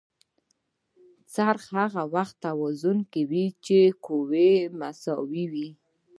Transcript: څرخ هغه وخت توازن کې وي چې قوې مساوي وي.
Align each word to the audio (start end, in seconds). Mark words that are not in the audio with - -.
څرخ 1.35 1.63
هغه 1.79 2.03
وخت 2.15 2.35
توازن 2.45 2.97
کې 3.11 3.21
وي 3.29 3.45
چې 3.65 3.77
قوې 4.05 4.51
مساوي 4.79 5.45
وي. 5.53 5.69